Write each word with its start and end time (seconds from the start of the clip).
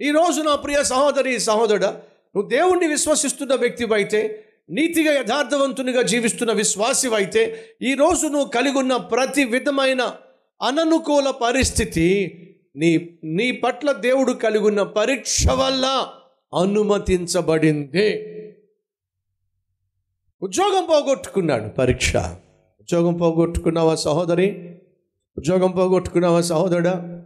ఈరోజు 0.00 0.42
నా 0.42 0.54
ప్రియ 0.54 0.84
సహోదరి 0.84 1.40
సహోదరుడా 1.40 1.90
నువ్వు 2.36 2.48
దేవుణ్ణి 2.48 2.86
విశ్వసిస్తున్న 2.86 3.54
వ్యక్తివైతే 3.54 4.44
నీతిగా 4.70 5.12
యథార్థవంతునిగా 5.12 6.02
జీవిస్తున్న 6.02 6.52
విశ్వాసివైతే 6.52 7.64
ఈరోజు 7.82 8.26
నువ్వు 8.26 8.48
కలిగి 8.48 8.78
ఉన్న 8.78 8.96
ప్రతి 8.96 9.44
విధమైన 9.44 10.02
అననుకూల 10.62 11.30
పరిస్థితి 11.30 12.06
నీ 12.76 13.18
నీ 13.24 13.52
పట్ల 13.52 13.92
దేవుడు 13.92 14.32
కలిగి 14.32 14.64
ఉన్న 14.64 14.82
పరీక్ష 14.82 15.48
వల్ల 15.50 16.08
అనుమతించబడింది. 16.60 18.08
ఉద్యోగం 20.42 20.86
పోగొట్టుకున్నాడు 20.90 21.68
పరీక్ష. 21.68 22.16
ఉద్యోగం 22.80 23.14
పోగొట్టుకున్నావా 23.14 23.94
సహోదరి? 23.94 24.76
ఉద్యోగం 25.38 25.70
పోగొట్టుకున్నావా 25.70 26.40
సహోదరుడా? 26.40 27.24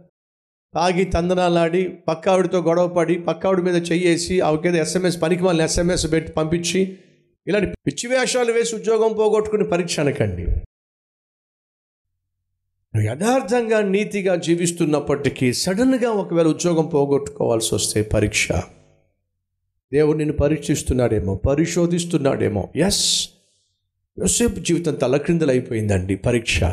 తాగి 0.75 1.03
తందనాలాడి 1.05 1.89
పక్కావిడితో 2.07 2.61
గొడవపడి 2.61 3.15
పక్కావిడి 3.15 3.61
మీద 3.61 3.91
చెయ్యేసి 3.91 4.39
ఆవిడ 4.39 4.75
ఎస్ఎంఎస్ 4.75 5.21
పనికి 5.21 5.43
వాళ్ళని 5.43 5.65
ఎస్ఎంఎస్ 5.65 6.11
పెట్టి 6.11 6.31
పంపించి 6.31 6.97
ఇలాంటి 7.47 7.75
పిచ్చి 7.87 8.09
వేషాలు 8.09 8.51
వేసి 8.51 8.75
ఉద్యోగం 8.75 9.13
పోగొట్టుకుని 9.13 9.63
పరీక్ష 9.63 9.99
అనకండి. 9.99 10.45
నువ్వు 12.95 13.01
యథార్థంగా 13.01 13.81
నీతిగా 13.81 14.35
జీవిస్తున్నప్పటికీ 14.35 15.53
సడన్గా 15.53 16.09
ఒకవేళ 16.09 16.47
ఉద్యోగం 16.47 16.85
పోగొట్టుకోవాల్సి 16.85 17.75
వస్తే 17.75 18.01
పరీక్ష. 18.01 18.47
దేవుడు 19.93 20.17
నిన్ను 20.17 20.35
పరీక్షిస్తున్నాడేమో 20.37 21.35
పరిశోధిస్తున్నాడేమో. 21.35 22.69
ఎస్ 22.75 23.29
యోసేపు 24.19 24.59
జీవితం 24.59 24.95
తలక్రిందలైపోయిందండి 24.95 26.15
పరీక్ష. 26.15 26.63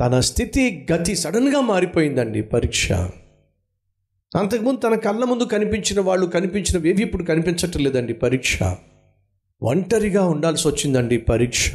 తన 0.00 0.20
స్థితి 0.20 0.86
గతి 0.92 1.16
సడన్గా 1.16 1.60
మారిపోయిందండి 1.60 2.42
పరీక్ష. 2.42 2.92
అంతకుముందు 4.36 4.80
తన 4.80 4.94
కళ్ళ 4.94 5.24
ముందు 5.24 5.44
కనిపించిన 5.44 6.00
వాళ్ళు 6.00 6.26
కనిపించినవి 6.26 6.88
ఏవి 6.88 7.02
ఇప్పుడు 7.02 7.24
కనిపించటం 7.24 7.80
లేదండి 7.80 8.12
పరీక్ష. 8.12 8.58
ఒంటరిగా 9.62 10.24
ఉండాల్సి 10.24 10.68
వచ్చిందండి 10.68 11.18
పరీక్ష. 11.18 11.72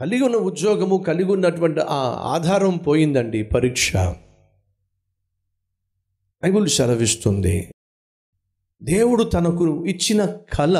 కలిగి 0.00 0.22
ఉన్న 0.22 0.36
ఉద్యోగము 0.36 0.96
కలిగి 0.96 1.32
ఉన్నటువంటి 1.32 1.80
ఆ 1.80 1.96
ఆధారం 2.34 2.76
పోయిందండి 2.76 3.42
పరీక్ష. 3.42 3.96
బైబుల్ 6.42 6.68
సెలవిస్తుంది. 6.68 7.73
దేవుడు 8.82 9.24
తనకు 9.24 9.86
ఇచ్చిన 9.86 10.24
కళ 10.24 10.78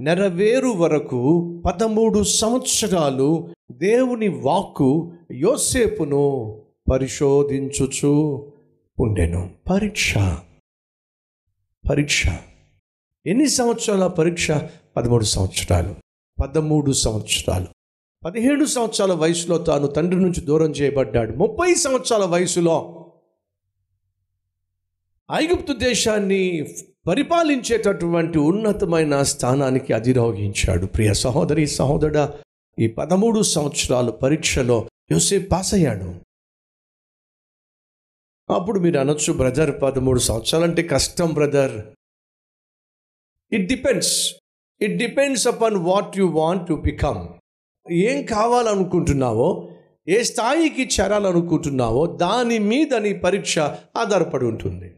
నెరవేరు 0.00 0.68
వరకు 0.68 1.62
పదమూడు 1.66 2.22
సంవత్సరాలు 2.22 3.48
దేవుని 3.72 4.28
వాక్కు 4.28 5.12
యోసేపును 5.32 6.56
పరిశోధించుచు 6.92 8.08
ఉండెను. 8.98 9.50
పరీక్ష. 9.70 10.14
పరీక్ష. 11.90 12.26
ఎన్ని 13.26 13.48
సంవత్సరాల 13.48 14.06
పరీక్ష? 14.06 14.50
పదమూడు 14.96 15.24
సంవత్సరాలు. 15.24 15.94
పదమూడు 16.42 16.92
సంవత్సరాలు. 16.92 17.66
పదిహేడు 18.24 18.64
సంవత్సరాల 18.64 19.12
వయసులో 19.12 19.58
తాను 19.58 19.86
తండ్రి 19.86 20.20
నుంచి 20.20 20.40
దూరం 20.40 20.70
చేయబడ్డాడు. 20.70 21.36
ముప్పై 21.36 21.74
సంవత్సరాల 21.74 22.24
వయసులో 22.24 22.98
ఐగుప్తు 25.32 25.72
దేశాన్ని 25.72 26.66
పరిపాలించేటటువంటి 27.06 28.38
ఉన్నతమైన 28.38 29.22
స్థానానికి 29.22 29.92
అధిరోహించాడు. 29.92 30.86
ప్రియ 30.86 31.14
సహోదరి 31.14 31.66
సహోదరుడ 31.66 32.30
ఈ 32.78 32.88
పదమూడు 32.88 33.42
సంవత్సరాలు 33.42 34.12
పరీక్షలో 34.12 34.88
యోసేపు 35.10 35.48
పాస్ 35.48 35.74
అయ్యాడు. 35.74 36.14
అప్పుడు 38.52 38.80
మీరు 38.80 38.98
అనొచ్చు 38.98 39.32
బ్రదర్ 39.32 39.82
పదమూడు 39.82 40.18
సంవత్సరాలంటే 40.18 40.82
కష్టం 40.82 41.34
brother. 41.34 41.80
It 43.52 43.68
depends 43.68 44.34
it 44.80 44.96
depends 44.96 45.48
upon 45.48 45.76
what 45.76 46.18
you 46.18 46.24
want 46.24 46.68
to 46.68 46.74
become 46.74 47.28
ఏం 47.90 48.24
కావాలనుకుంటున్నావో 48.24 49.68
ఏ 50.08 50.22
స్థాయికి 50.22 50.88
చేరాలనుకుంటున్నావో 51.00 52.06
దాని 52.06 52.58
మీద 52.58 52.94
నీ 52.94 53.12
పరీక్ష 53.12 53.58
ఆధారపడి 53.96 54.44
ఉంటుంది. 54.44 54.94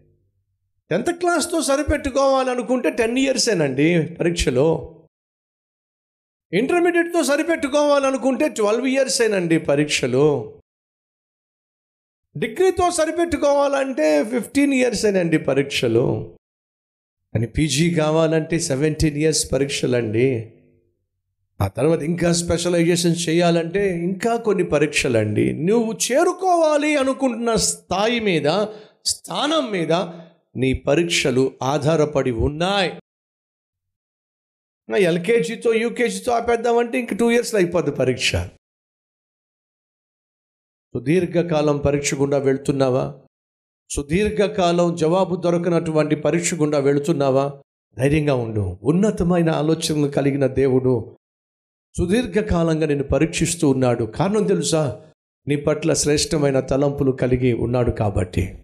టెన్త్ 0.91 1.13
క్లాస్తో 1.13 1.63
సరిపెట్టుకోవాలనుకుంటే 1.63 2.91
టెన్ 2.91 3.19
ఇయర్సేనండి 3.19 4.03
పరీక్షలో. 4.21 4.97
ఇంటర్మీడియట్తో 6.53 7.23
సరిపెట్టుకోవాలనుకుంటే 7.23 8.49
ట్వెల్వ్ 8.49 8.87
ఇయర్సేనండి 8.87 9.59
పరీక్షలు. 9.59 10.55
డిగ్రీతో 12.37 12.91
సరిపెట్టుకోవాలంటే 12.91 14.25
ఫిఫ్టీన్ 14.25 14.75
ఇయర్సేనండి 14.75 15.39
పరీక్షలు. 15.39 16.35
అని 17.35 17.47
పీజీ 17.47 17.95
కావాలంటే 17.95 18.59
సెవెంటీన్ 18.59 19.17
ఇయర్స్ 19.17 19.53
పరీక్షలండి. 19.53 20.53
ఆ 21.61 21.69
తర్వాత 21.69 22.03
ఇంకా 22.03 22.33
స్పెషలైజేషన్ 22.33 23.17
చేయాలంటే 23.29 23.99
ఇంకా 23.99 24.37
కొన్ని 24.37 24.65
పరీక్షలండి. 24.65 25.53
నువ్వు 25.53 25.93
చేరుకోవాలి 25.93 26.97
అనుకుంటున్న 26.97 27.55
స్థాయి 27.55 28.21
మీద 28.21 28.67
స్థానం 29.05 29.71
మీద 29.71 29.93
నీ 30.57 30.73
పరీక్షలు 30.73 31.53
ఆధారపడి 31.63 32.31
ఉన్నాయి. 32.31 32.93
ఎల్కేజీతో 35.05 35.75
యూకేజీతో 35.75 36.33
ఆపేద్దామంటే 36.33 36.99
ఇంక 36.99 37.15
టూ 37.15 37.31
ఇయర్స్లో 37.31 37.61
అయిపోద్ది 37.61 37.93
పరీక్ష. 37.93 38.37
సుదీర్ఘకాలం 40.95 41.79
పరీక్ష 41.79 42.15
గుండా 42.15 42.39
వెళ్తున్నావా? 42.39 43.21
సుదీర్ఘకాలం 43.91 44.97
జవాబు 44.97 45.37
దొరకనటువంటి 45.37 46.17
పరీక్ష 46.17 46.55
గుండా 46.55 46.79
వెళుతున్నావా? 46.79 47.63
ధైర్యంగా 47.99 48.35
ఉండు. 48.35 48.79
ఉన్నతమైన 48.83 49.51
ఆలోచనలు 49.51 50.11
కలిగిన 50.11 50.47
దేవుడు 50.47 51.17
సుదీర్ఘకాలంగా 51.97 52.87
నేను 52.87 53.05
పరీక్షిస్తూ 53.05 53.71
ఉన్నాడు. 53.71 54.05
కారణం 54.05 54.47
తెలుసా? 54.47 55.07
నీ 55.49 55.57
పట్ల 55.57 55.95
శ్రేష్టమైన 55.95 56.61
తలంపులు 56.61 57.13
కలిగి 57.13 57.53
ఉన్నాడు 57.53 57.91
కాబట్టి. 57.91 58.64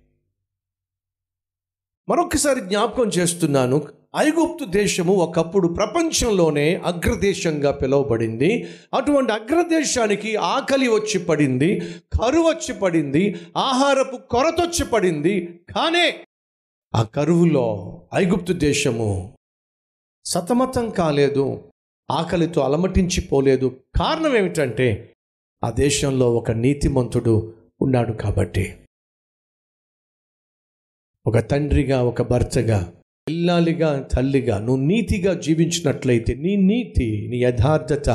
మరొకసారి 2.11 2.61
జ్ఞాపకం 2.61 3.09
చేస్తున్నాను. 3.09 3.83
ఐగుప్తు 4.17 4.65
దేశము 4.65 5.13
ఒకప్పుడు 5.13 5.69
ప్రపంచంలోనే 5.69 6.77
అగ్రదేశంగా 6.77 7.71
పిలువబడింది. 7.71 8.67
అటువంటి 8.95 9.33
అగ్రదేశానికి 9.33 10.37
ఆకలి 10.37 10.89
వచ్చి 10.89 11.19
పడింది 11.19 11.81
కరువు 12.23 12.49
వచ్చి 12.49 12.75
పడింది 12.75 13.37
ఆహారపు 13.57 14.17
కొరత 14.17 14.61
వచ్చి 14.61 14.85
పడింది. 14.85 15.61
కానీ 15.77 16.15
ఆ 16.95 17.03
కరువులో 17.03 18.01
ఐగుప్తు 18.15 18.53
దేశము 18.53 19.33
సతమతం 20.27 20.91
కాలేదు 20.91 21.63
ఆకలితో 22.11 22.61
అలమటించిపోలేదు. 22.61 23.77
కారణం 23.99 24.37
ఏమిటంటే 24.37 25.15
ఆ 25.65 25.71
దేశంలో 25.71 26.35
ఒక 26.35 26.51
నీతిమంతుడు 26.51 27.55
ఉన్నాడు 27.81 28.13
కాబట్టి. 28.13 28.80
ఒక 31.27 31.39
తండ్రిగా 31.39 32.03
ఒక 32.03 32.23
భర్తగా 32.23 32.93
ఇల్లాలిగా 33.29 34.03
తల్లిగా 34.03 34.59
నువ్వు 34.59 34.87
నీతిగా 34.87 35.35
జీవించినట్లయితే 35.35 36.35
నీ 36.35 36.57
నీతి 36.57 37.29
నీ 37.31 37.37
యథార్థత 37.37 38.11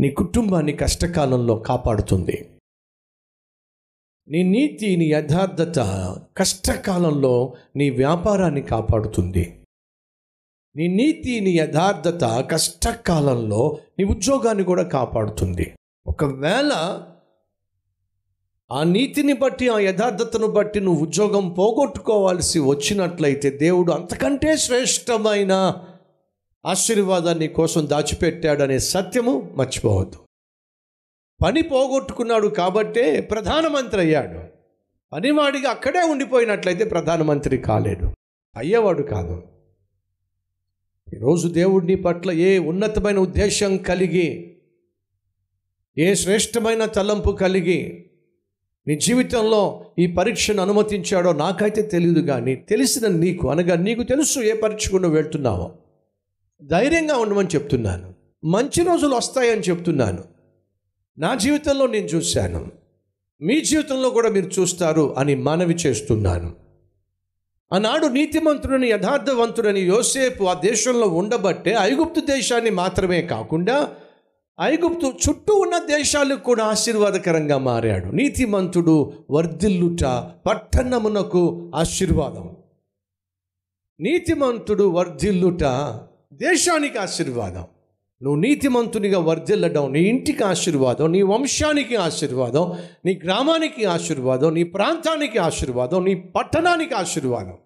నీ 0.00 0.10
కుటుంబాన్ని 0.10 0.72
కష్టకాలంలో 0.72 1.56
కాపాడుతుంది. 1.56 2.48
నీ 4.28 4.42
నీతి 4.42 4.96
నీ 4.96 5.04
యథార్థత 5.04 5.78
కష్టకాలంలో 6.36 7.54
నీ 7.76 7.90
వ్యాపారాన్ని 7.90 8.62
కాపాడుతుంది. 8.62 9.58
నీ 10.76 10.88
నీతి 10.88 11.40
నీ 11.40 11.50
యథార్థత 11.50 12.48
కష్టకాలంలో 12.50 13.78
నీ 13.98 14.04
ఉద్యోగాన్ని 14.04 14.64
కూడా 14.64 14.82
కాపాడుతుంది. 14.82 15.74
ఒకవేళ 16.06 16.72
ఆ 18.74 18.82
నీతిని 18.82 19.32
బట్టి 19.32 19.68
ఆ 19.68 19.78
యథార్థతను 19.78 20.46
బట్టి 20.46 20.80
నువ్వు 20.80 21.02
ఉద్యోగం 21.02 21.48
పోగొట్టుకోవాల్సి 21.48 22.58
వచ్చినట్లయితే 22.58 23.50
దేవుడు 23.50 23.92
అంతకంటే 23.92 24.56
శ్రేష్టమైన 24.56 25.74
ఆశీర్వాదాన్ని 26.66 27.48
కోసం 27.48 27.88
దాచిపెట్టాడనే 27.88 28.78
సత్యము 28.78 29.52
మర్చిపోవద్దు. 29.56 30.18
పని 31.44 31.62
పోగొట్టుకున్నాడు 31.62 32.48
కాబట్టే 32.48 33.20
ప్రధానమంత్రి 33.20 34.00
అయ్యాడు. 34.00 34.40
పనివాడిగా 35.12 35.70
అక్కడే 35.70 36.00
ఉండిపోయినట్లయితే 36.00 36.84
ప్రధానమంత్రి 36.84 37.58
కాలేడు. 37.58 38.06
అయ్యేవాడు 38.56 39.02
కాదు. 39.02 39.42
ఈరోజు 41.14 41.48
దేవుడిని 41.48 41.94
పట్ల 41.94 42.32
ఏ 42.32 42.58
ఉన్నతమైన 42.58 43.18
ఉద్దేశం 43.18 43.76
కలిగి 43.76 44.58
ఏ 45.98 46.14
శ్రేష్టమైన 46.14 46.84
తలంపు 46.84 47.30
కలిగి 47.30 48.10
నీ 48.88 48.96
జీవితంలో 48.96 49.86
ఈ 49.98 50.06
పరీక్షను 50.06 50.62
అనుమతించాడో 50.62 51.32
నాకైతే 51.32 51.82
తెలియదు 51.82 52.20
కానీ 52.20 52.54
తెలిసిన 52.54 53.06
నీకు 53.06 53.50
అనగా 53.50 53.76
నీకు 53.76 54.02
తెలుసు 54.02 54.40
ఏ 54.40 54.52
పరీక్షకు 54.52 54.96
నువ్వు 54.96 55.16
వెళ్తున్నావో. 55.16 55.72
ధైర్యంగా 56.62 57.16
ఉండమని 57.16 57.48
చెప్తున్నాను. 57.48 58.14
మంచి 58.46 58.84
రోజులు 58.84 59.14
వస్తాయని 59.14 59.60
చెప్తున్నాను. 59.60 60.24
నా 61.18 61.34
జీవితంలో 61.34 61.86
నేను 61.86 62.06
చూశాను. 62.06 62.68
మీ 63.42 63.60
జీవితంలో 63.60 64.10
కూడా 64.10 64.28
మీరు 64.28 64.60
చూస్తారు 64.60 65.14
అని 65.18 65.34
మనవి 65.34 65.74
చేస్తున్నాను. 65.74 66.52
ఆనాడు 67.72 68.06
నీతిమంతుడని 68.06 68.88
యథార్థవంతుడని 68.88 69.80
యోసేపు 69.80 70.44
ఆ 70.44 70.54
దేశంలో 70.54 71.06
ఉండబట్టే 71.06 71.76
ఐగుప్తు 71.80 72.20
దేశాన్ని 72.20 72.70
మాత్రమే 72.70 73.22
కాకుండా 73.22 73.88
ఐగుప్తు 74.60 75.06
చుట్టూ 75.06 75.54
ఉన్న 75.54 75.78
దేశాలకు 75.78 76.40
కూడా 76.40 76.64
ఆశీర్వాదకరంగా 76.64 77.58
మారాడు. 77.58 78.06
నీతిమంతుడు 78.06 79.12
వర్ధిల్లుట 79.30 80.04
పట్టణమునకు 80.46 81.72
ఆశీర్వాదం. 81.74 82.56
నీతిమంతుడు 84.00 84.84
వర్ధిల్లుట 84.84 85.64
దేశానికి 86.32 86.98
ఆశీర్వాదం. 86.98 87.66
నువ్వు 88.22 88.40
నీతిమంతునిగా 88.40 89.18
వర్ధిల్లడం 89.18 89.92
నీ 89.92 90.00
ఇంటికి 90.00 90.44
ఆశీర్వాదం 90.44 91.12
నీ 91.12 91.22
వంశానికి 91.22 91.96
ఆశీర్వాదం 91.96 92.78
నీ 93.04 93.20
గ్రామానికి 93.24 93.84
ఆశీర్వాదం 93.84 94.54
నీ 94.54 94.62
ప్రాంతానికి 94.62 95.38
ఆశీర్వాదం 95.38 96.04
నీ 96.04 96.14
పట్టణానికి 96.14 96.94
ఆశీర్వాదం. 96.94 97.58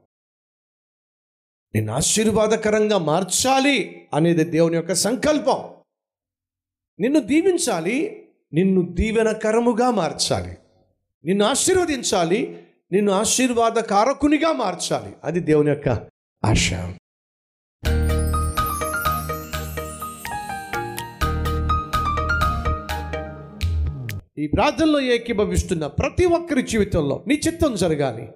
నేను 1.75 1.93
ఆశీర్వాదకరంగా 1.93 2.99
మార్చాలి 2.99 4.06
అనేది 4.14 4.44
దేవుని 4.44 4.76
యొక్క 4.76 4.93
సంకల్పం. 4.93 5.78
నిన్ను 7.00 7.21
దీవించాలి 7.21 8.29
నిన్ను 8.53 8.83
దీవెనకరముగా 8.83 9.91
మార్చాలి. 9.91 10.50
నిన్ను 11.25 11.45
ఆశీర్వదించాలి 11.45 12.62
నిన్ను 12.93 13.12
ఆశీర్వాద 13.12 13.73
కారకునిగా 13.73 14.53
మార్చాలి. 14.53 15.12
అది 15.25 15.41
దేవుని 15.41 15.69
యొక్క 15.69 15.89
ఆశ. 16.45 16.73
ఈ 24.39 24.47
ప్రార్థనలో 24.47 25.01
ఏకీభవిస్తున్న 25.01 25.87
ప్రతి 25.87 26.25
ఒక్కరి 26.25 26.62
జీవితంలో 26.62 27.25
నీ 27.27 27.35
చిత్తం 27.35 27.75
జరగాలి. 27.75 28.29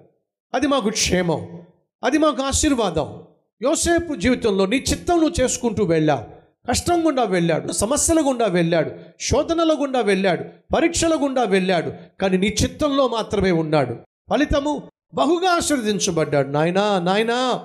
అది 0.53 0.67
మాకు 0.67 0.89
క్షేమం. 0.89 1.61
అది 2.03 2.17
మాకు 2.17 2.41
ఆశీర్వాదం. 2.41 3.23
యోసేపు 3.61 4.15
జీవితంలో 4.15 4.65
నీ 4.65 4.77
చిత్తం 4.77 5.19
నువ్వు 5.19 5.41
చేసుకుంటూ 5.41 5.85
వెళ్ళావు. 5.85 6.32
కష్టం 6.69 7.05
గుండా 7.05 7.23
వెళ్ళాడు 7.23 7.71
సమస్యల 7.71 8.19
గుండా 8.19 8.45
వెళ్ళాడు 8.45 8.91
శోధనల 9.19 9.73
గుండా 9.79 9.99
వెళ్ళాడు 9.99 10.43
పరీక్షల 10.73 11.15
గుండా 11.15 11.43
వెళ్ళాడు 11.43 11.93
కానీ 12.21 12.37
నీ 12.37 12.47
చిత్తంలో 12.63 13.07
మాత్రమే 13.07 13.51
ఉన్నాడు. 13.51 13.95
ఫలితము 14.29 14.83
బహుగా 15.13 15.49
ఆశీర్వదించబడ్డాడు. 15.51 16.47
నాయనా 16.47 16.99
నాయనా 16.99 17.63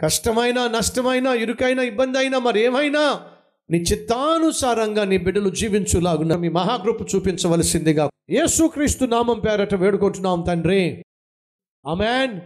కష్టమైనా 0.00 0.68
నష్టమైనా 0.68 1.34
ఇరుకైనా 1.34 1.82
ఇబ్బంది 1.82 2.18
అయినా 2.18 2.38
మరి 2.38 2.60
ఏమైనా 2.64 3.20
నీ 3.70 3.78
చిత్తానుసారంగా 3.78 5.04
నీ 5.04 5.18
బిడ్డలు 5.18 5.50
జీవించులాగున 5.50 6.36
మీ 6.36 6.48
మహాకృప 6.48 7.14
చూపించవలసిందిగా 7.14 8.10
యేసుక్రీస్తు 8.30 9.04
నామం 9.04 9.38
పేరట 9.40 9.74
వేడుకుంటున్నాం 9.74 10.44
తండ్రి. 10.48 11.04
అమెన్ 11.86 12.40